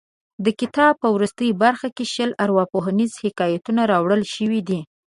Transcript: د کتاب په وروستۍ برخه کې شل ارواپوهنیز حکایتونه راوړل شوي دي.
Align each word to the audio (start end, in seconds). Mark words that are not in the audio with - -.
د 0.45 0.47
کتاب 0.59 0.93
په 1.01 1.07
وروستۍ 1.15 1.49
برخه 1.63 1.87
کې 1.95 2.05
شل 2.13 2.29
ارواپوهنیز 2.43 3.11
حکایتونه 3.23 3.81
راوړل 3.91 4.21
شوي 4.35 4.61
دي. 4.67 4.79